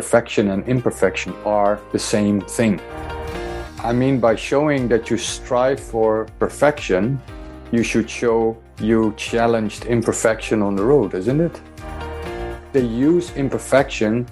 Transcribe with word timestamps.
perfection 0.00 0.48
and 0.52 0.66
imperfection 0.66 1.30
are 1.44 1.78
the 1.92 1.98
same 1.98 2.40
thing. 2.40 2.80
I 3.84 3.92
mean, 3.92 4.18
by 4.18 4.34
showing 4.34 4.88
that 4.88 5.10
you 5.10 5.18
strive 5.18 5.78
for 5.78 6.26
perfection, 6.38 7.20
you 7.70 7.82
should 7.82 8.08
show 8.08 8.56
you 8.80 9.12
challenged 9.18 9.84
imperfection 9.84 10.62
on 10.62 10.74
the 10.74 10.82
road, 10.82 11.12
isn't 11.14 11.40
it? 11.48 11.60
They 12.72 12.86
use 13.10 13.26
imperfection 13.36 14.26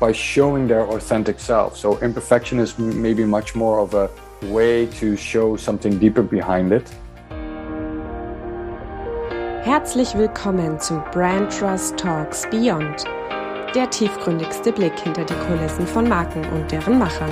by 0.00 0.10
showing 0.10 0.66
their 0.66 0.84
authentic 0.94 1.38
self. 1.38 1.76
So, 1.76 1.88
imperfection 2.00 2.58
is 2.58 2.76
maybe 2.76 3.24
much 3.24 3.54
more 3.54 3.78
of 3.78 3.94
a 3.94 4.10
way 4.56 4.86
to 4.98 5.16
show 5.16 5.56
something 5.56 5.96
deeper 6.00 6.24
behind 6.24 6.72
it. 6.72 6.90
Herzlich 9.64 10.14
willkommen 10.14 10.78
zu 10.78 11.02
Brand 11.10 11.50
Trust 11.50 11.96
Talks 11.96 12.44
Beyond, 12.50 13.06
der 13.74 13.90
tiefgründigste 13.90 14.70
Blick 14.70 14.98
hinter 15.00 15.24
die 15.24 15.34
Kulissen 15.34 15.86
von 15.86 16.08
Marken 16.08 16.44
und 16.52 16.70
deren 16.70 16.98
Machern. 16.98 17.30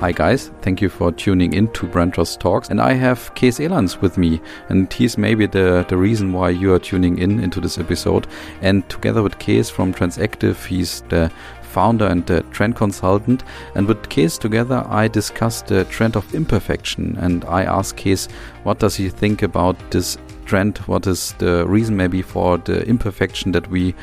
Hi 0.00 0.12
guys, 0.12 0.50
thank 0.62 0.82
you 0.82 0.90
for 0.90 1.14
tuning 1.14 1.52
in 1.52 1.72
to 1.72 1.86
Brand 1.86 2.14
Talks. 2.14 2.70
And 2.70 2.80
I 2.80 2.92
have 2.94 3.32
Kees 3.34 3.60
Elans 3.60 4.02
with 4.02 4.18
me, 4.18 4.40
and 4.68 4.92
he's 4.92 5.16
maybe 5.16 5.46
the, 5.46 5.86
the 5.88 5.96
reason 5.96 6.32
why 6.32 6.50
you 6.50 6.74
are 6.74 6.80
tuning 6.80 7.18
in 7.18 7.38
into 7.38 7.60
this 7.60 7.78
episode. 7.78 8.26
And 8.60 8.86
together 8.90 9.22
with 9.22 9.38
Kees 9.38 9.70
from 9.70 9.94
Transactive, 9.94 10.66
he's 10.66 11.02
the 11.08 11.30
founder 11.62 12.06
and 12.06 12.26
the 12.26 12.42
trend 12.50 12.76
consultant. 12.76 13.44
And 13.74 13.86
with 13.86 14.08
Kees 14.08 14.38
together, 14.38 14.84
I 14.88 15.08
discussed 15.08 15.68
the 15.68 15.84
trend 15.84 16.16
of 16.16 16.34
imperfection. 16.34 17.16
And 17.18 17.44
I 17.44 17.62
asked 17.62 17.96
Kees, 17.96 18.28
what 18.64 18.80
does 18.80 18.96
he 18.96 19.08
think 19.08 19.42
about 19.42 19.76
this 19.90 20.18
trend? 20.44 20.78
What 20.86 21.06
is 21.06 21.32
the 21.38 21.66
reason 21.66 21.96
maybe 21.96 22.22
for 22.22 22.58
the 22.58 22.86
imperfection 22.86 23.52
that 23.52 23.68
we 23.70 23.94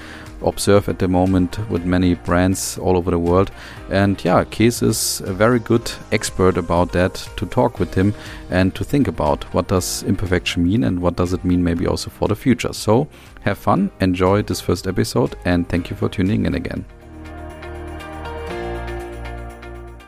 observe 0.43 0.89
at 0.89 0.99
the 0.99 1.07
moment 1.07 1.57
with 1.69 1.85
many 1.85 2.15
brands 2.15 2.77
all 2.77 2.97
over 2.97 3.11
the 3.11 3.19
world. 3.19 3.51
And 3.89 4.23
yeah, 4.23 4.43
Kees 4.43 4.81
is 4.81 5.21
a 5.21 5.33
very 5.33 5.59
good 5.59 5.91
expert 6.11 6.57
about 6.57 6.91
that 6.91 7.15
to 7.37 7.45
talk 7.45 7.79
with 7.79 7.93
him 7.93 8.13
and 8.49 8.73
to 8.75 8.83
think 8.83 9.07
about 9.07 9.43
what 9.53 9.67
does 9.67 10.03
imperfection 10.03 10.63
mean 10.63 10.83
and 10.83 11.01
what 11.01 11.15
does 11.15 11.33
it 11.33 11.43
mean 11.43 11.63
maybe 11.63 11.87
also 11.87 12.09
for 12.09 12.27
the 12.27 12.35
future. 12.35 12.73
So 12.73 13.07
have 13.41 13.57
fun, 13.57 13.91
enjoy 13.99 14.41
this 14.43 14.61
first 14.61 14.87
episode, 14.87 15.35
and 15.45 15.67
thank 15.67 15.89
you 15.89 15.95
for 15.95 16.09
tuning 16.09 16.45
in 16.45 16.55
again. 16.55 16.85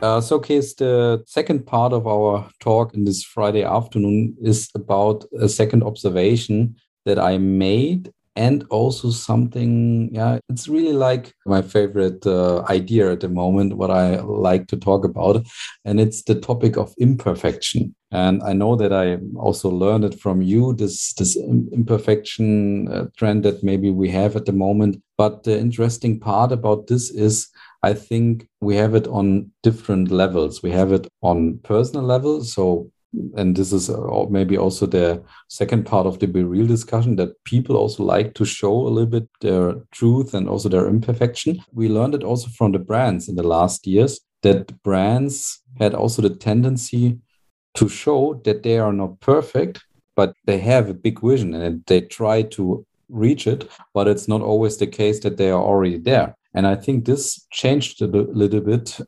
Uh, 0.02 0.20
so, 0.20 0.38
Kees, 0.38 0.74
the 0.74 1.22
second 1.26 1.66
part 1.66 1.92
of 1.92 2.06
our 2.06 2.48
talk 2.60 2.94
in 2.94 3.04
this 3.04 3.24
Friday 3.24 3.64
afternoon 3.64 4.36
is 4.42 4.70
about 4.74 5.24
a 5.40 5.48
second 5.48 5.82
observation 5.82 6.76
that 7.06 7.18
I 7.18 7.38
made 7.38 8.12
and 8.36 8.64
also 8.70 9.10
something 9.10 10.10
yeah 10.12 10.38
it's 10.50 10.68
really 10.68 10.92
like 10.92 11.32
my 11.46 11.62
favorite 11.62 12.24
uh, 12.26 12.62
idea 12.68 13.10
at 13.10 13.20
the 13.20 13.28
moment 13.28 13.76
what 13.76 13.90
i 13.90 14.20
like 14.20 14.66
to 14.68 14.76
talk 14.76 15.04
about 15.04 15.44
and 15.84 15.98
it's 15.98 16.22
the 16.22 16.34
topic 16.34 16.76
of 16.76 16.94
imperfection. 16.98 17.94
And 18.12 18.42
i 18.44 18.52
know 18.52 18.76
that 18.76 18.92
i 18.92 19.18
also 19.36 19.68
learned 19.68 20.04
it 20.04 20.20
from 20.20 20.40
you 20.42 20.74
this 20.74 21.12
this 21.14 21.36
imperfection 21.36 22.88
uh, 22.88 23.06
trend 23.16 23.44
that 23.44 23.64
maybe 23.64 23.90
we 23.90 24.08
have 24.10 24.36
at 24.36 24.46
the 24.46 24.52
moment. 24.52 25.02
But 25.18 25.42
the 25.44 25.58
interesting 25.58 26.20
part 26.20 26.52
about 26.52 26.86
this 26.86 27.10
is 27.10 27.48
i 27.82 27.92
think 27.94 28.46
we 28.60 28.76
have 28.76 28.94
it 28.94 29.06
on 29.08 29.50
different 29.62 30.10
levels. 30.10 30.62
We 30.62 30.70
have 30.70 30.92
it 30.92 31.08
on 31.22 31.58
personal 31.64 32.04
level 32.04 32.44
so 32.44 32.90
and 33.36 33.56
this 33.56 33.72
is 33.72 33.88
uh, 33.88 34.26
maybe 34.28 34.56
also 34.58 34.86
the 34.86 35.22
second 35.48 35.86
part 35.86 36.06
of 36.06 36.18
the 36.18 36.26
BeReal 36.26 36.66
discussion 36.66 37.16
that 37.16 37.42
people 37.44 37.76
also 37.76 38.02
like 38.02 38.34
to 38.34 38.44
show 38.44 38.72
a 38.72 38.88
little 38.88 39.06
bit 39.06 39.28
their 39.40 39.74
truth 39.92 40.34
and 40.34 40.48
also 40.48 40.68
their 40.68 40.88
imperfection. 40.88 41.62
We 41.72 41.88
learned 41.88 42.14
it 42.14 42.24
also 42.24 42.48
from 42.48 42.72
the 42.72 42.78
brands 42.78 43.28
in 43.28 43.36
the 43.36 43.42
last 43.42 43.86
years 43.86 44.20
that 44.42 44.82
brands 44.82 45.62
had 45.78 45.94
also 45.94 46.22
the 46.22 46.30
tendency 46.30 47.18
to 47.74 47.88
show 47.88 48.40
that 48.44 48.62
they 48.62 48.78
are 48.78 48.92
not 48.92 49.20
perfect, 49.20 49.84
but 50.14 50.34
they 50.44 50.58
have 50.58 50.88
a 50.88 50.94
big 50.94 51.20
vision 51.20 51.54
and 51.54 51.84
they 51.86 52.00
try 52.00 52.42
to 52.42 52.86
reach 53.08 53.46
it, 53.46 53.68
but 53.94 54.08
it's 54.08 54.28
not 54.28 54.42
always 54.42 54.76
the 54.78 54.86
case 54.86 55.20
that 55.20 55.36
they 55.36 55.50
are 55.50 55.62
already 55.62 55.98
there. 55.98 56.36
And 56.54 56.66
I 56.66 56.74
think 56.74 57.04
this 57.04 57.46
changed 57.50 58.00
a 58.02 58.06
little 58.06 58.60
bit 58.60 58.98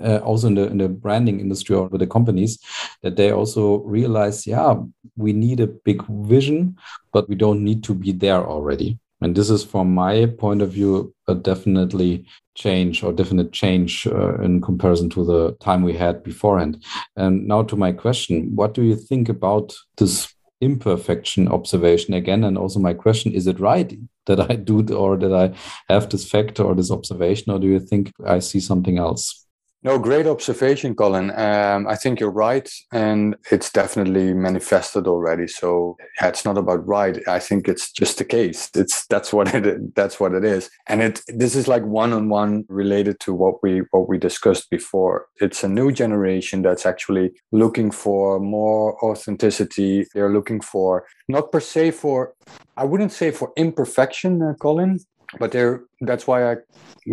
uh, 0.00 0.18
also 0.18 0.48
in 0.48 0.54
the 0.54 0.66
in 0.66 0.78
the 0.78 0.88
branding 0.88 1.40
industry 1.40 1.76
or 1.76 1.88
with 1.88 2.00
the 2.00 2.06
companies 2.06 2.58
that 3.02 3.16
they 3.16 3.30
also 3.30 3.78
realize 3.78 4.46
yeah 4.46 4.74
we 5.16 5.32
need 5.32 5.60
a 5.60 5.66
big 5.66 6.02
vision 6.08 6.76
but 7.12 7.28
we 7.28 7.34
don't 7.34 7.62
need 7.62 7.84
to 7.84 7.94
be 7.94 8.12
there 8.12 8.44
already. 8.44 8.98
And 9.20 9.36
this 9.36 9.50
is 9.50 9.62
from 9.62 9.94
my 9.94 10.26
point 10.26 10.62
of 10.62 10.72
view 10.72 11.14
a 11.28 11.34
definitely 11.34 12.26
change 12.56 13.04
or 13.04 13.12
definite 13.12 13.52
change 13.52 14.04
uh, 14.06 14.34
in 14.42 14.60
comparison 14.60 15.10
to 15.10 15.24
the 15.24 15.52
time 15.60 15.82
we 15.82 15.92
had 15.92 16.24
beforehand. 16.24 16.84
And 17.16 17.46
now 17.46 17.62
to 17.64 17.76
my 17.76 17.92
question 17.92 18.56
what 18.56 18.74
do 18.74 18.82
you 18.82 18.96
think 18.96 19.28
about 19.28 19.74
this 19.96 20.34
imperfection 20.60 21.48
observation 21.48 22.14
again? 22.14 22.42
And 22.42 22.58
also 22.58 22.80
my 22.80 22.94
question 22.94 23.32
is 23.32 23.46
it 23.46 23.60
right 23.60 23.96
that 24.26 24.38
i 24.38 24.54
do 24.54 24.86
or 24.94 25.16
that 25.16 25.34
i 25.34 25.52
have 25.92 26.08
this 26.08 26.28
fact 26.28 26.60
or 26.60 26.76
this 26.76 26.92
observation 26.92 27.50
or 27.50 27.58
do 27.58 27.66
you 27.66 27.80
think 27.80 28.12
i 28.24 28.38
see 28.38 28.60
something 28.60 28.96
else 28.96 29.42
no, 29.84 29.98
great 29.98 30.28
observation, 30.28 30.94
Colin. 30.94 31.30
Um, 31.36 31.88
I 31.88 31.96
think 31.96 32.20
you're 32.20 32.30
right, 32.30 32.70
and 32.92 33.34
it's 33.50 33.70
definitely 33.72 34.32
manifested 34.32 35.08
already. 35.08 35.48
So 35.48 35.96
yeah, 36.20 36.28
it's 36.28 36.44
not 36.44 36.56
about 36.56 36.86
right. 36.86 37.18
I 37.26 37.40
think 37.40 37.66
it's 37.66 37.90
just 37.90 38.18
the 38.18 38.24
case. 38.24 38.70
It's 38.76 39.06
that's 39.06 39.32
what 39.32 39.52
it 39.52 39.94
that's 39.96 40.20
what 40.20 40.34
it 40.34 40.44
is, 40.44 40.70
and 40.86 41.02
it 41.02 41.20
this 41.26 41.56
is 41.56 41.66
like 41.66 41.84
one 41.84 42.12
on 42.12 42.28
one 42.28 42.64
related 42.68 43.18
to 43.20 43.34
what 43.34 43.60
we 43.62 43.82
what 43.90 44.08
we 44.08 44.18
discussed 44.18 44.70
before. 44.70 45.26
It's 45.40 45.64
a 45.64 45.68
new 45.68 45.90
generation 45.90 46.62
that's 46.62 46.86
actually 46.86 47.32
looking 47.50 47.90
for 47.90 48.38
more 48.38 48.96
authenticity. 49.04 50.06
They're 50.14 50.32
looking 50.32 50.60
for 50.60 51.06
not 51.28 51.50
per 51.50 51.60
se 51.60 51.90
for 51.92 52.34
I 52.76 52.84
wouldn't 52.84 53.12
say 53.12 53.30
for 53.30 53.52
imperfection, 53.56 54.42
uh, 54.42 54.54
Colin, 54.54 54.98
but 55.38 55.52
they're 55.52 55.82
that's 56.00 56.26
why 56.26 56.52
I, 56.52 56.56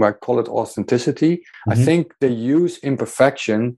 I 0.04 0.12
call 0.12 0.40
it 0.40 0.48
authenticity. 0.48 1.38
Mm-hmm. 1.38 1.72
I 1.72 1.76
think 1.76 2.14
they 2.20 2.30
use 2.30 2.78
imperfection 2.80 3.78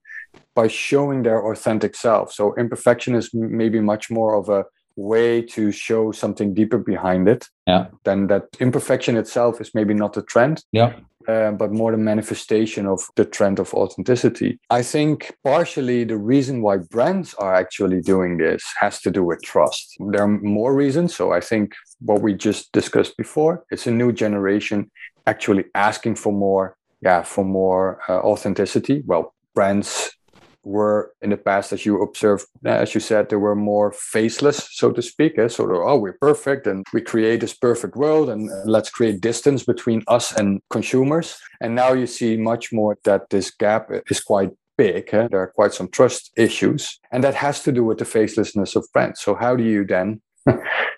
by 0.56 0.68
showing 0.68 1.24
their 1.24 1.52
authentic 1.52 1.96
self. 1.96 2.34
So 2.34 2.54
imperfection 2.56 3.16
is 3.16 3.34
maybe 3.34 3.80
much 3.80 4.10
more 4.10 4.36
of 4.36 4.50
a 4.50 4.66
way 4.96 5.42
to 5.42 5.72
show 5.72 6.12
something 6.12 6.54
deeper 6.54 6.78
behind 6.78 7.28
it. 7.28 7.48
Yeah. 7.66 7.88
Then 8.04 8.28
that 8.28 8.44
imperfection 8.60 9.18
itself 9.18 9.62
is 9.62 9.74
maybe 9.74 9.94
not 9.94 10.18
a 10.18 10.22
trend. 10.22 10.64
Yeah. 10.72 10.94
Uh, 11.28 11.52
but 11.52 11.72
more 11.72 11.92
the 11.92 11.98
manifestation 11.98 12.86
of 12.88 13.02
the 13.16 13.26
trend 13.26 13.60
of 13.60 13.74
authenticity. 13.74 14.60
I 14.70 14.82
think 14.84 15.34
partially 15.44 16.04
the 16.04 16.18
reason 16.18 16.62
why 16.62 16.78
brands 16.78 17.34
are 17.36 17.56
actually 17.56 18.02
doing 18.02 18.38
this 18.38 18.64
has 18.80 19.02
to 19.02 19.12
do 19.12 19.24
with 19.24 19.42
trust. 19.44 19.96
There 20.12 20.24
are 20.24 20.28
more 20.28 20.74
reasons. 20.74 21.16
So 21.16 21.32
I 21.32 21.42
think 21.42 21.74
what 22.00 22.22
we 22.22 22.34
just 22.34 22.72
discussed 22.72 23.18
before, 23.18 23.64
it's 23.72 23.88
a 23.88 23.92
new 23.92 24.12
generation 24.12 24.90
actually 25.28 25.66
asking 25.76 26.16
for 26.16 26.34
more, 26.34 26.76
yeah, 27.02 27.24
for 27.24 27.46
more 27.46 28.00
uh, 28.10 28.20
authenticity. 28.20 29.04
Well, 29.06 29.34
brands 29.54 30.12
were 30.64 31.14
in 31.22 31.32
the 31.32 31.38
past, 31.38 31.74
as 31.74 31.86
you 31.86 32.02
observed, 32.02 32.46
as 32.66 32.94
you 32.94 33.02
said, 33.02 33.30
they 33.30 33.36
were 33.36 33.56
more 33.56 33.92
faceless, 33.92 34.68
so 34.72 34.92
to 34.92 35.02
speak. 35.02 35.38
Eh? 35.38 35.48
Sort 35.48 35.72
of, 35.72 35.78
oh, 35.78 35.98
we're 35.98 36.18
perfect 36.22 36.68
and 36.68 36.86
we 36.94 37.02
create 37.02 37.42
this 37.42 37.54
perfect 37.54 37.96
world 37.96 38.30
and 38.30 38.50
let's 38.66 38.90
create 38.90 39.22
distance 39.22 39.64
between 39.64 40.04
us 40.08 40.36
and 40.36 40.62
consumers. 40.70 41.38
And 41.62 41.76
now 41.76 41.94
you 41.94 42.08
see 42.08 42.38
much 42.38 42.72
more 42.72 42.98
that 43.04 43.30
this 43.30 43.52
gap 43.52 43.90
is 44.10 44.20
quite 44.20 44.52
big. 44.78 45.10
Eh? 45.14 45.28
There 45.30 45.42
are 45.42 45.54
quite 45.56 45.74
some 45.74 45.90
trust 45.90 46.32
issues. 46.38 47.00
And 47.12 47.24
that 47.24 47.36
has 47.36 47.64
to 47.64 47.72
do 47.72 47.84
with 47.84 47.98
the 47.98 48.06
facelessness 48.06 48.76
of 48.76 48.88
brands. 48.94 49.22
So 49.22 49.36
how 49.36 49.56
do 49.56 49.64
you 49.64 49.86
then 49.86 50.22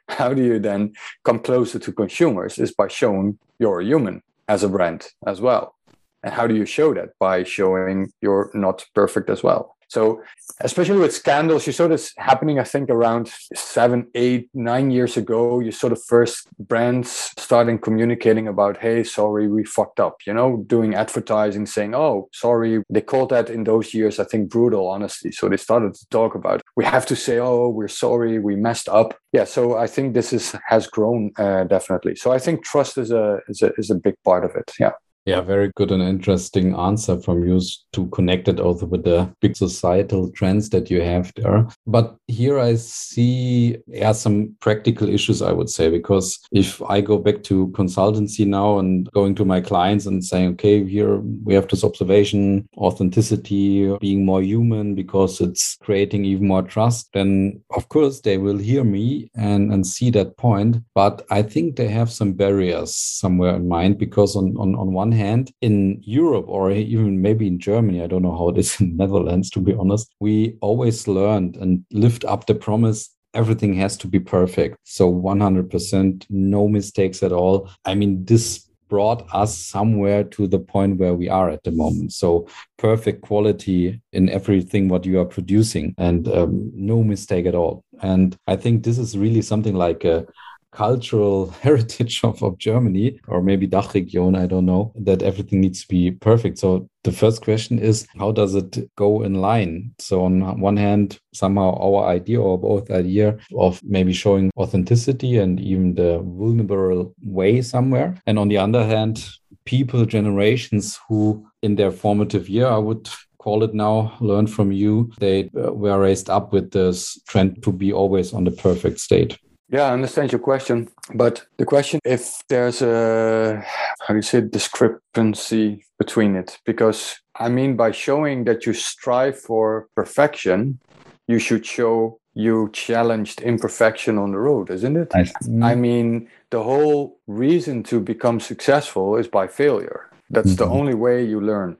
how 0.10 0.34
do 0.34 0.44
you 0.44 0.58
then 0.58 0.94
come 1.26 1.40
closer 1.40 1.78
to 1.78 1.92
consumers 1.92 2.58
is 2.58 2.74
by 2.74 2.88
showing 2.88 3.38
you're 3.60 3.82
a 3.82 3.86
human 3.86 4.22
as 4.48 4.64
a 4.64 4.70
brand 4.70 5.08
as 5.28 5.42
well 5.42 5.76
and 6.24 6.34
how 6.34 6.48
do 6.48 6.56
you 6.56 6.66
show 6.66 6.94
that? 6.94 7.10
By 7.20 7.44
showing 7.44 8.12
you're 8.22 8.50
not 8.54 8.86
perfect 8.94 9.30
as 9.30 9.44
well. 9.44 9.76
So, 9.90 10.24
especially 10.62 10.98
with 10.98 11.14
scandals, 11.14 11.68
you 11.68 11.74
saw 11.74 11.88
this 11.88 12.14
happening, 12.18 12.58
I 12.58 12.64
think, 12.64 12.90
around 12.90 13.30
seven, 13.54 14.08
eight, 14.16 14.50
nine 14.56 14.90
years 14.90 15.18
ago. 15.18 15.60
You 15.60 15.72
saw 15.72 15.88
the 15.88 15.96
first 15.96 16.48
brands 16.58 17.32
starting 17.38 17.78
communicating 17.78 18.48
about, 18.48 18.78
hey, 18.78 19.04
sorry, 19.04 19.48
we 19.48 19.64
fucked 19.64 20.00
up, 20.00 20.18
you 20.26 20.34
know, 20.34 20.64
doing 20.66 20.96
advertising 20.96 21.68
saying, 21.68 21.94
oh, 21.94 22.28
sorry. 22.34 22.82
They 22.90 23.02
called 23.02 23.30
that 23.30 23.52
in 23.52 23.66
those 23.66 23.94
years, 23.94 24.20
I 24.20 24.24
think, 24.24 24.50
brutal 24.50 24.88
honesty. 24.88 25.32
So 25.32 25.48
they 25.48 25.58
started 25.58 25.94
to 25.94 26.10
talk 26.10 26.34
about, 26.34 26.64
we 26.76 26.86
have 26.86 27.06
to 27.06 27.16
say, 27.16 27.38
oh, 27.38 27.70
we're 27.70 27.88
sorry, 27.88 28.40
we 28.40 28.56
messed 28.56 28.90
up. 28.90 29.14
Yeah. 29.32 29.44
So 29.44 29.78
I 29.78 29.86
think 29.86 30.16
this 30.16 30.34
is 30.34 30.56
has 30.66 30.88
grown 30.88 31.34
uh, 31.38 31.66
definitely. 31.66 32.16
So 32.16 32.32
I 32.32 32.40
think 32.40 32.66
trust 32.66 32.98
is 32.98 33.12
a, 33.12 33.42
is 33.48 33.62
a, 33.62 33.72
is 33.78 33.92
a 33.92 33.96
big 33.96 34.16
part 34.26 34.44
of 34.44 34.56
it. 34.56 34.72
Yeah. 34.80 34.94
Yeah, 35.26 35.40
very 35.40 35.72
good 35.78 35.92
and 35.92 36.04
interesting 36.04 36.76
answer 36.76 37.18
from 37.18 37.48
you 37.48 37.62
to 37.94 38.08
connect 38.08 38.50
it 38.50 38.60
also 38.60 38.86
with 38.86 39.06
the 39.06 39.34
big 39.40 39.56
societal 39.56 40.30
trends 40.32 40.70
that 40.72 40.92
you 40.92 41.02
have 41.02 41.32
there. 41.38 41.66
But 41.88 42.18
here 42.28 42.60
I 42.60 42.76
see 42.76 43.78
yeah, 43.88 44.12
some 44.12 44.54
practical 44.60 45.08
issues, 45.08 45.42
I 45.42 45.54
would 45.54 45.70
say, 45.70 45.90
because 45.90 46.40
if 46.52 46.82
I 46.82 47.00
go 47.00 47.18
back 47.18 47.42
to 47.44 47.68
consultancy 47.70 48.46
now 48.46 48.80
and 48.80 49.10
going 49.12 49.34
to 49.36 49.46
my 49.46 49.62
clients 49.62 50.08
and 50.08 50.24
saying, 50.26 50.54
okay, 50.54 50.86
here 50.86 51.20
we 51.46 51.54
have 51.54 51.70
this 51.70 51.86
observation, 51.86 52.68
authenticity, 52.76 53.96
being 54.02 54.26
more 54.26 54.42
human 54.42 54.94
because 54.94 55.40
it's 55.40 55.78
creating 55.78 56.26
even 56.26 56.48
more 56.48 56.64
trust, 56.64 57.10
then 57.14 57.62
of 57.78 57.88
course 57.88 58.20
they 58.20 58.38
will 58.38 58.58
hear 58.58 58.84
me 58.84 59.32
and, 59.36 59.72
and 59.72 59.88
see 59.88 60.10
that 60.10 60.36
point. 60.36 60.78
But 60.94 61.26
I 61.30 61.44
think 61.44 61.78
they 61.78 61.88
have 61.88 62.12
some 62.12 62.34
barriers 62.34 62.94
somewhere 62.94 63.56
in 63.56 63.70
mind 63.70 63.98
because 63.98 64.36
on, 64.36 64.54
on, 64.58 64.76
on 64.76 64.92
one 64.92 65.13
hand, 65.14 65.52
in 65.62 66.02
Europe 66.04 66.46
or 66.48 66.72
even 66.72 67.22
maybe 67.22 67.48
in 67.48 67.60
Germany, 67.60 68.02
I 68.02 68.08
don't 68.08 68.24
know 68.24 68.38
how 68.38 68.50
it 68.50 68.58
is 68.58 68.78
in 68.82 68.98
Netherlands, 68.98 69.50
to 69.52 69.60
be 69.60 69.74
honest, 69.74 70.14
we 70.20 70.58
always 70.62 71.08
learned 71.08 71.56
and 71.58 71.86
lived 71.92 72.26
up 72.26 72.46
the 72.46 72.56
promise 72.56 73.10
everything 73.34 73.74
has 73.74 73.98
to 73.98 74.08
be 74.08 74.20
perfect. 74.20 74.78
So 74.84 75.12
100%, 75.12 76.26
no 76.30 76.68
mistakes 76.68 77.24
at 77.24 77.32
all. 77.32 77.70
I 77.84 77.96
mean, 77.96 78.24
this 78.26 78.70
brought 78.90 79.26
us 79.34 79.58
somewhere 79.58 80.24
to 80.24 80.48
the 80.48 80.60
point 80.60 81.00
where 81.00 81.16
we 81.16 81.28
are 81.28 81.50
at 81.50 81.64
the 81.64 81.72
moment. 81.72 82.14
So 82.14 82.48
perfect 82.78 83.24
quality 83.24 84.00
in 84.12 84.30
everything 84.30 84.88
what 84.88 85.06
you 85.06 85.20
are 85.20 85.26
producing 85.26 85.96
and 85.98 86.28
um, 86.28 86.72
no 86.76 87.04
mistake 87.04 87.48
at 87.48 87.56
all. 87.56 87.84
And 88.02 88.38
I 88.46 88.56
think 88.56 88.84
this 88.84 89.00
is 89.00 89.18
really 89.18 89.42
something 89.42 89.74
like 89.74 90.04
a 90.04 90.28
cultural 90.74 91.50
heritage 91.62 92.22
of, 92.24 92.42
of 92.44 92.58
Germany 92.58 93.20
or 93.28 93.42
maybe 93.42 93.68
Dachregion, 93.68 94.38
I 94.38 94.46
don't 94.48 94.66
know, 94.66 94.94
that 94.96 95.22
everything 95.22 95.62
needs 95.62 95.82
to 95.82 95.88
be 95.88 96.12
perfect. 96.12 96.58
So 96.58 96.88
the 97.04 97.12
first 97.12 97.42
question 97.42 97.80
is 97.80 98.08
how 98.18 98.32
does 98.32 98.56
it 98.56 98.90
go 98.96 99.24
in 99.24 99.36
line? 99.36 99.94
So 100.00 100.24
on 100.24 100.60
one 100.60 100.78
hand, 100.78 101.20
somehow 101.34 101.78
our 101.80 102.08
idea 102.08 102.42
or 102.42 102.58
both 102.58 102.92
idea 102.92 103.38
of 103.58 103.82
maybe 103.84 104.14
showing 104.14 104.52
authenticity 104.58 105.38
and 105.38 105.60
even 105.60 105.96
the 105.96 106.20
vulnerable 106.20 107.14
way 107.24 107.62
somewhere. 107.62 108.16
And 108.26 108.40
on 108.40 108.48
the 108.48 108.58
other 108.58 108.86
hand, 108.86 109.26
people, 109.66 110.06
generations 110.06 111.00
who 111.08 111.46
in 111.62 111.76
their 111.76 111.92
formative 111.92 112.50
year, 112.50 112.68
I 112.68 112.78
would 112.78 113.10
call 113.38 113.64
it 113.64 113.74
now, 113.74 114.16
learn 114.22 114.48
from 114.48 114.72
you, 114.72 115.12
they 115.20 115.50
uh, 115.58 115.74
were 115.74 116.00
raised 116.00 116.30
up 116.30 116.54
with 116.54 116.72
this 116.72 117.22
trend 117.28 117.62
to 117.64 117.72
be 117.74 117.92
always 117.92 118.34
on 118.34 118.46
the 118.46 118.52
perfect 118.52 119.00
state. 119.00 119.38
Yeah, 119.74 119.86
I 119.86 119.94
understand 119.94 120.32
your 120.32 120.40
question. 120.40 120.88
But 121.16 121.48
the 121.58 121.66
question 121.66 122.00
if 122.06 122.44
there's 122.48 122.84
a 122.84 123.66
how 124.02 124.14
do 124.14 124.16
you 124.16 124.22
say 124.22 124.42
discrepancy 124.42 125.84
between 125.98 126.36
it? 126.36 126.60
Because 126.64 127.20
I 127.36 127.50
mean 127.50 127.76
by 127.76 127.90
showing 127.92 128.44
that 128.44 128.68
you 128.68 128.74
strive 128.74 129.40
for 129.40 129.88
perfection, 129.96 130.80
you 131.28 131.40
should 131.40 131.66
show 131.66 132.20
you 132.36 132.70
challenged 132.72 133.42
imperfection 133.42 134.20
on 134.20 134.32
the 134.32 134.38
road, 134.38 134.70
isn't 134.70 134.96
it? 134.96 135.12
I, 135.16 135.26
I 135.64 135.76
mean, 135.76 136.28
the 136.52 136.62
whole 136.62 137.18
reason 137.28 137.84
to 137.84 138.00
become 138.00 138.40
successful 138.40 139.18
is 139.18 139.28
by 139.28 139.48
failure. 139.48 140.10
That's 140.30 140.54
mm-hmm. 140.54 140.64
the 140.64 140.70
only 140.70 140.94
way 140.94 141.26
you 141.26 141.42
learn. 141.42 141.78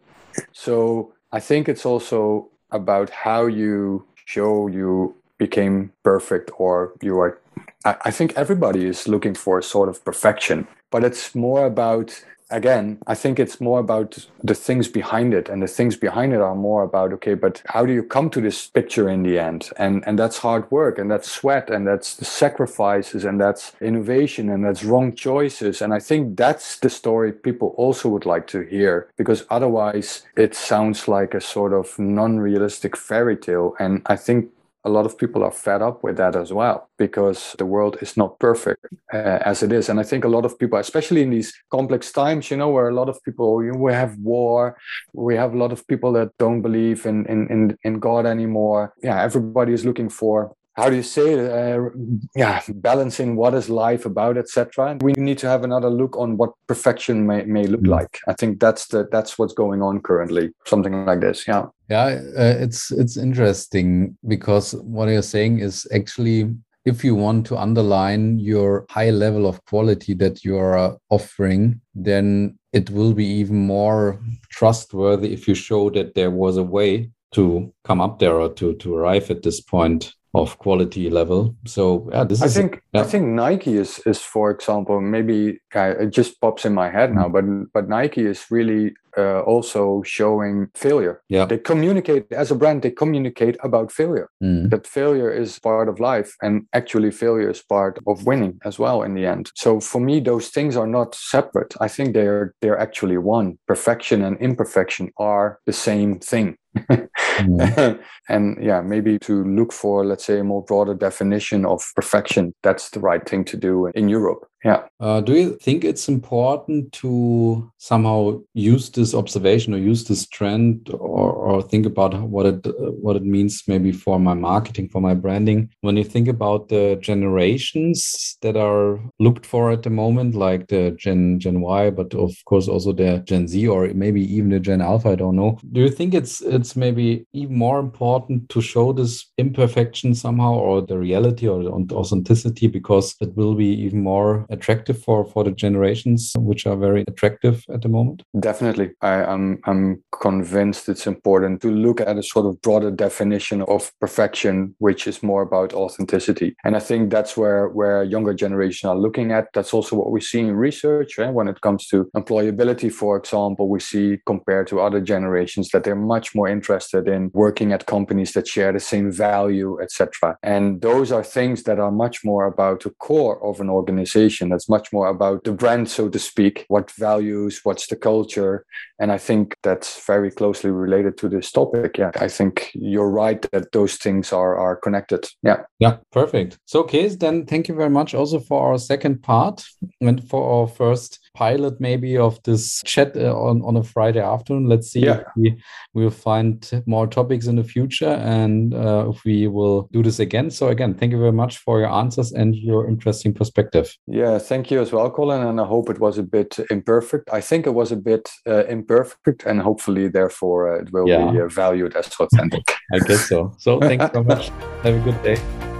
So 0.52 1.14
I 1.32 1.40
think 1.40 1.70
it's 1.70 1.86
also 1.86 2.50
about 2.72 3.12
how 3.12 3.46
you 3.46 4.08
show 4.26 4.68
you 4.68 5.16
became 5.38 5.92
perfect 6.04 6.52
or 6.58 6.94
you 7.02 7.20
are 7.20 7.40
I, 7.86 8.12
think 8.12 8.34
everybody 8.38 8.86
is 8.86 9.08
looking 9.10 9.36
for 9.36 9.60
a 9.60 9.64
sort 9.64 9.90
of 9.90 10.04
perfection, 10.06 10.68
but 10.90 11.04
it's 11.04 11.36
more 11.36 11.66
about 11.66 12.24
again, 12.50 13.00
I 13.08 13.16
think 13.16 13.40
it's 13.40 13.60
more 13.60 13.80
about 13.80 14.28
the 14.44 14.54
things 14.54 14.88
behind 14.88 15.34
it, 15.34 15.50
and 15.50 15.62
the 15.62 15.68
things 15.68 15.96
behind 15.96 16.34
it 16.34 16.42
are 16.42 16.56
more 16.56 16.84
about 16.84 17.12
okay, 17.14 17.34
but 17.34 17.64
how 17.66 17.86
do 17.86 17.94
you 17.94 18.04
come 18.04 18.30
to 18.30 18.42
this 18.42 18.68
picture 18.68 19.10
in 19.10 19.24
the 19.24 19.40
end? 19.40 19.70
And 19.78 20.04
and 20.08 20.18
that's 20.18 20.38
hard 20.38 20.70
work, 20.72 20.98
and 20.98 21.10
that's 21.12 21.30
sweat, 21.30 21.70
and 21.70 21.86
that's 21.88 22.16
the 22.16 22.26
sacrifices, 22.26 23.26
and 23.26 23.42
that's 23.42 23.74
innovation, 23.82 24.50
and 24.50 24.64
that's 24.64 24.84
wrong 24.84 25.14
choices. 25.16 25.82
And 25.82 25.94
I 25.94 26.00
think 26.00 26.38
that's 26.38 26.80
the 26.80 26.90
story 26.90 27.32
people 27.32 27.74
also 27.78 28.08
would 28.10 28.26
like 28.26 28.48
to 28.48 28.62
hear, 28.62 29.10
because 29.18 29.46
otherwise 29.50 30.24
it 30.38 30.56
sounds 30.56 31.08
like 31.08 31.34
a 31.34 31.42
sort 31.42 31.74
of 31.74 31.98
non-realistic 32.00 32.96
fairy 32.96 33.36
tale. 33.38 33.76
And 33.80 34.02
I 34.06 34.16
think 34.16 34.52
a 34.86 34.90
lot 34.90 35.06
of 35.06 35.18
people 35.18 35.44
are 35.44 35.52
fed 35.52 35.82
up 35.82 36.04
with 36.04 36.18
that 36.18 36.36
as 36.36 36.52
well 36.52 36.90
because 36.98 37.56
the 37.58 37.66
world 37.66 37.98
is 38.02 38.18
not 38.18 38.38
perfect 38.40 38.86
uh, 39.14 39.40
as 39.46 39.64
it 39.64 39.72
is. 39.72 39.90
And 39.90 40.00
i 40.00 40.04
think 40.04 40.26
a 40.26 40.28
lot 40.28 40.46
of 40.46 40.58
people 40.60 40.80
especially 40.80 41.22
in 41.22 41.30
these 41.30 41.54
complex 41.72 42.12
times 42.12 42.52
you 42.52 42.58
know 42.58 42.70
where 42.70 42.90
a 42.90 42.94
lot 42.94 43.10
of 43.10 43.22
people 43.24 43.64
you 43.64 43.72
know, 43.72 43.80
we 43.80 43.94
have 43.94 44.18
war 44.18 44.78
we 45.14 45.36
have 45.36 45.54
a 45.54 45.58
lot 45.58 45.72
of 45.72 45.88
people 45.88 46.12
that 46.14 46.30
don't 46.38 46.62
believe 46.62 47.06
in 47.06 47.26
in 47.28 47.48
in, 47.50 47.78
in 47.84 48.00
god 48.00 48.26
anymore. 48.26 48.94
Yeah 49.02 49.22
everybody 49.22 49.74
is 49.74 49.86
looking 49.86 50.10
for 50.10 50.56
how 50.76 50.90
do 50.90 50.96
you 50.96 51.04
say 51.04 51.34
it? 51.34 51.52
Uh, 51.52 51.90
yeah 52.36 52.62
balancing 52.68 53.36
what 53.36 53.54
is 53.54 53.70
life 53.70 54.06
about 54.06 54.38
etc 54.38 54.98
we 55.02 55.14
need 55.14 55.38
to 55.38 55.48
have 55.48 55.64
another 55.64 55.90
look 55.90 56.18
on 56.18 56.38
what 56.38 56.52
perfection 56.68 57.26
may, 57.26 57.44
may 57.44 57.66
look 57.68 57.82
mm. 57.82 57.90
like 57.90 58.20
i 58.28 58.34
think 58.34 58.60
that's 58.60 58.88
the 58.88 59.08
that's 59.12 59.38
what's 59.38 59.54
going 59.54 59.82
on 59.82 60.02
currently 60.02 60.52
something 60.66 61.06
like 61.06 61.22
this 61.22 61.48
yeah 61.48 61.66
yeah 61.90 62.20
uh, 62.38 62.56
it's 62.60 62.92
it's 62.92 63.18
interesting 63.18 64.18
because 64.28 64.74
what 64.76 65.10
you're 65.10 65.22
saying 65.22 65.60
is 65.60 65.88
actually 65.94 66.54
if 66.86 67.04
you 67.04 67.16
want 67.16 67.46
to 67.46 67.58
underline 67.58 68.40
your 68.40 68.86
high 68.90 69.10
level 69.10 69.48
of 69.48 69.64
quality 69.66 70.14
that 70.14 70.44
you 70.44 70.58
are 70.58 70.98
offering 71.10 71.80
then 71.96 72.58
it 72.74 72.90
will 72.90 73.14
be 73.14 73.26
even 73.26 73.56
more 73.56 74.20
trustworthy 74.50 75.32
if 75.34 75.48
you 75.48 75.56
show 75.56 75.90
that 75.90 76.16
there 76.16 76.32
was 76.32 76.58
a 76.58 76.64
way 76.64 77.10
to 77.32 77.74
come 77.84 78.02
up 78.02 78.20
there 78.20 78.40
or 78.40 78.50
to 78.54 78.74
to 78.76 78.96
arrive 78.96 79.30
at 79.32 79.44
this 79.44 79.62
point 79.62 80.14
of 80.34 80.58
quality 80.58 81.10
level. 81.10 81.56
So 81.66 82.10
yeah, 82.12 82.24
this 82.24 82.42
I 82.42 82.46
is. 82.46 82.56
think 82.56 82.82
yeah. 82.94 83.02
I 83.02 83.04
think 83.04 83.26
Nike 83.28 83.76
is 83.78 84.00
is 84.06 84.22
for 84.22 84.52
example 84.52 85.00
maybe 85.00 85.60
uh, 85.76 85.94
it 86.00 86.10
just 86.10 86.42
pops 86.42 86.66
in 86.66 86.74
my 86.74 86.90
head 86.90 87.14
now, 87.14 87.28
mm-hmm. 87.28 87.64
but 87.64 87.74
but 87.74 87.90
Nike 87.90 88.26
is 88.26 88.46
really 88.50 88.94
uh, 89.18 89.42
also 89.42 90.02
showing 90.04 90.68
failure. 90.76 91.22
Yeah, 91.30 91.46
they 91.46 91.58
communicate 91.58 92.32
as 92.32 92.52
a 92.52 92.56
brand. 92.56 92.82
They 92.82 92.92
communicate 92.92 93.58
about 93.64 93.92
failure. 93.92 94.30
Mm. 94.44 94.70
That 94.70 94.88
failure 94.88 95.32
is 95.32 95.60
part 95.60 95.90
of 95.90 96.00
life, 96.00 96.36
and 96.42 96.66
actually 96.74 97.12
failure 97.12 97.50
is 97.50 97.62
part 97.62 98.00
of 98.08 98.26
winning 98.26 98.60
as 98.66 98.80
well 98.80 99.04
in 99.04 99.14
the 99.14 99.26
end. 99.26 99.52
So 99.56 99.80
for 99.80 100.02
me, 100.02 100.20
those 100.20 100.50
things 100.50 100.76
are 100.76 100.88
not 100.88 101.16
separate. 101.16 101.74
I 101.80 101.88
think 101.88 102.14
they're 102.14 102.54
they're 102.62 102.80
actually 102.80 103.18
one. 103.18 103.58
Perfection 103.68 104.24
and 104.24 104.38
imperfection 104.38 105.12
are 105.18 105.60
the 105.66 105.74
same 105.74 106.20
thing 106.20 106.58
mm. 106.76 108.00
and 108.30 108.64
yeah 108.64 108.82
maybe 108.82 109.20
to 109.20 109.44
look 109.44 109.72
for 109.72 110.06
let's 110.06 110.26
say 110.26 110.40
a 110.40 110.44
more 110.44 110.64
broader 110.64 110.94
definition 110.94 111.66
of 111.66 111.84
perfection 111.96 112.54
that's 112.64 112.90
the 112.92 113.00
right 113.00 113.28
thing 113.28 113.44
to 113.44 113.58
do 113.58 113.88
in 113.96 114.10
europe 114.10 114.48
yeah. 114.64 114.88
Uh, 115.00 115.20
do 115.20 115.34
you 115.34 115.58
think 115.58 115.84
it's 115.84 116.08
important 116.08 116.94
to 116.94 117.70
somehow 117.78 118.40
use 118.54 118.90
this 118.90 119.14
observation 119.14 119.74
or 119.74 119.78
use 119.78 120.06
this 120.06 120.26
trend 120.28 120.90
or, 120.94 121.34
or 121.34 121.62
think 121.62 121.86
about 121.86 122.14
what 122.22 122.46
it 122.46 122.66
what 122.80 123.18
it 123.18 123.24
means 123.24 123.64
maybe 123.68 123.92
for 123.92 124.18
my 124.20 124.34
marketing, 124.34 124.88
for 124.88 125.02
my 125.02 125.14
branding? 125.14 125.70
When 125.82 125.98
you 125.98 126.06
think 126.06 126.30
about 126.30 126.70
the 126.70 126.98
generations 127.02 128.38
that 128.42 128.56
are 128.56 129.02
looked 129.20 129.46
for 129.46 129.72
at 129.72 129.84
the 129.84 129.90
moment, 129.90 130.36
like 130.36 130.68
the 130.68 130.96
Gen 130.98 131.40
Gen 131.40 131.60
Y, 131.60 131.90
but 131.90 132.14
of 132.14 132.34
course 132.46 132.70
also 132.70 132.94
the 132.94 133.22
Gen 133.26 133.50
Z 133.50 133.68
or 133.68 133.88
maybe 133.94 134.22
even 134.34 134.50
the 134.50 134.60
Gen 134.62 134.82
Alpha, 134.82 135.10
I 135.10 135.16
don't 135.16 135.36
know. 135.36 135.60
Do 135.74 135.82
you 135.82 135.90
think 135.90 136.14
it's 136.14 136.40
it's 136.40 136.78
maybe 136.78 137.26
even 137.34 137.58
more 137.58 137.80
important 137.80 138.48
to 138.50 138.62
show 138.62 138.94
this 138.94 139.30
imperfection 139.38 140.16
somehow 140.16 140.54
or 140.54 140.82
the 140.82 140.98
reality 140.98 141.50
or 141.50 141.64
the 141.64 141.96
authenticity 141.96 142.68
because 142.68 143.16
it 143.20 143.36
will 143.36 143.56
be 143.56 143.68
even 143.68 144.02
more 144.02 144.46
attractive 144.54 145.02
for 145.02 145.26
for 145.26 145.44
the 145.44 145.52
generations 145.52 146.34
which 146.38 146.66
are 146.66 146.78
very 146.78 147.04
attractive 147.08 147.66
at 147.74 147.82
the 147.82 147.90
moment? 147.90 148.24
Definitely. 148.40 148.92
I, 149.02 149.34
am 149.34 149.60
I'm, 149.66 150.04
convinced 150.22 150.88
it's 150.88 151.08
important 151.08 151.62
to 151.62 151.70
look 151.70 152.00
at 152.00 152.18
a 152.18 152.24
sort 152.24 152.46
of 152.46 152.62
broader 152.62 152.92
definition 152.92 153.62
of 153.64 153.92
perfection 154.00 154.76
which 154.78 155.08
is 155.08 155.22
more 155.22 155.42
about 155.42 155.74
authenticity. 155.74 156.56
And 156.64 156.76
i 156.76 156.80
think 156.80 157.10
that's 157.10 157.36
where 157.36 157.68
where 157.70 158.04
younger 158.04 158.34
generation 158.34 158.90
are 158.90 158.96
looking 158.96 159.32
at. 159.32 159.48
That's 159.54 159.74
also 159.74 159.96
what 159.96 160.12
we 160.12 160.22
see 160.22 160.40
in 160.40 160.56
research 160.56 161.18
right? 161.18 161.34
when 161.34 161.48
it 161.48 161.62
comes 161.62 161.88
to 161.88 162.10
employability 162.16 162.92
for 162.92 163.18
example 163.18 163.68
we 163.68 163.80
see 163.80 164.20
compared 164.26 164.68
to 164.68 164.80
other 164.80 165.02
generations 165.02 165.70
that 165.70 165.84
they're 165.84 165.96
much 165.96 166.36
more 166.36 166.48
interested 166.48 167.08
in 167.08 167.32
working 167.34 167.74
at 167.74 167.86
companies 167.86 168.34
that 168.34 168.48
share 168.48 168.72
the 168.72 168.80
same 168.80 169.12
value 169.12 169.82
etc 169.82 170.38
and 170.44 170.82
those 170.82 171.12
are 171.12 171.24
things 171.24 171.64
that 171.64 171.80
are 171.80 171.92
much 171.92 172.24
more 172.24 172.46
about 172.46 172.84
the 172.84 172.90
core 172.92 173.44
of 173.44 173.60
an 173.60 173.70
organization 173.70 174.43
that's 174.50 174.70
much 174.70 174.92
more 174.92 175.08
about 175.08 175.44
the 175.44 175.52
brand, 175.52 175.90
so 175.90 176.10
to 176.10 176.20
speak, 176.20 176.66
what 176.68 176.92
values, 176.92 177.62
what's 177.64 177.88
the 177.88 177.96
culture. 177.96 178.66
And 179.00 179.12
I 179.12 179.18
think 179.18 179.58
that's 179.64 180.06
very 180.06 180.32
closely 180.32 180.72
related 180.72 181.18
to 181.20 181.30
this 181.30 181.52
topic. 181.52 181.98
Yeah, 181.98 182.12
I 182.16 182.28
think 182.28 182.72
you're 182.74 183.10
right 183.10 183.42
that 183.52 183.72
those 183.72 183.96
things 183.96 184.34
are, 184.34 184.58
are 184.58 184.76
connected. 184.76 185.26
Yeah. 185.42 185.64
Yeah, 185.80 185.98
perfect. 186.12 186.58
So, 186.66 186.84
Kees, 186.84 187.18
then 187.18 187.46
thank 187.46 187.68
you 187.68 187.76
very 187.76 187.90
much 187.90 188.14
also 188.14 188.40
for 188.40 188.72
our 188.72 188.78
second 188.78 189.24
part 189.24 189.64
and 190.02 190.28
for 190.30 190.62
our 190.62 190.68
first 190.68 191.20
pilot 191.34 191.80
maybe 191.80 192.18
of 192.18 192.42
this 192.44 192.82
chat 192.86 193.16
uh, 193.16 193.34
on, 193.36 193.62
on 193.64 193.78
a 193.78 193.84
Friday 193.84 194.22
afternoon. 194.22 194.68
Let's 194.68 194.92
see 194.92 195.02
yeah. 195.02 195.24
if 195.38 195.54
we 195.94 196.04
will 196.04 196.12
find 196.12 196.84
more 196.86 197.08
topics 197.08 197.48
in 197.48 197.56
the 197.56 197.64
future 197.64 198.10
and 198.10 198.74
uh, 198.74 199.10
if 199.10 199.24
we 199.26 199.48
will 199.48 199.90
do 199.92 200.04
this 200.04 200.20
again. 200.20 200.52
So 200.52 200.70
again, 200.70 200.94
thank 200.94 201.12
you 201.12 201.20
very 201.20 201.32
much 201.32 201.58
for 201.58 201.80
your 201.80 201.92
answers 201.92 202.32
and 202.32 202.56
your 202.56 202.88
interesting 202.88 203.34
perspective. 203.34 203.96
Yeah, 204.08 204.38
thank 204.40 204.72
you 204.72 204.82
as 204.82 204.92
well, 204.92 205.10
Colin. 205.10 205.46
And 205.46 205.60
I 205.60 205.66
hope 205.66 205.90
it 205.90 206.00
was 206.00 206.18
a 206.18 206.24
bit 206.24 206.58
imperfect. 206.70 207.30
I 207.32 207.42
think 207.42 207.66
it 207.66 207.74
was 207.74 207.92
a 207.92 207.98
bit 207.98 208.30
uh, 208.48 208.66
imperfect 208.66 209.44
and 209.46 209.62
hopefully 209.62 210.08
therefore 210.08 210.76
uh, 210.76 210.82
it 210.82 210.94
will 210.94 211.08
yeah. 211.08 211.32
be 211.32 211.42
uh, 211.42 211.48
valued 211.48 211.96
as 211.96 212.08
authentic. 212.20 212.64
I 212.94 213.00
guess 213.00 213.28
so. 213.28 213.56
So 213.58 213.80
thanks 213.80 214.06
so 214.14 214.24
much. 214.24 214.50
Have 214.84 214.96
a 214.96 215.00
good 215.00 215.22
day. 215.24 215.73